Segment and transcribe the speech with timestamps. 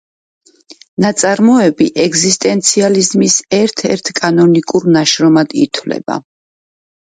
[1.03, 6.19] ნაწარმოები ეგზისტენციალიზმის ერთ-ერთ კანონიკურ ნაშრომად ითვლება.